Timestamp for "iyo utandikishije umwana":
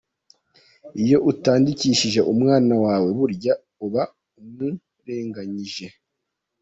1.03-2.73